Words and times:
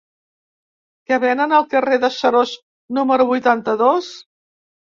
Què 1.11 1.19
venen 1.25 1.53
al 1.59 1.67
carrer 1.75 1.99
de 2.05 2.11
Seròs 2.15 2.57
número 2.99 3.31
vuitanta-dos? 3.35 4.13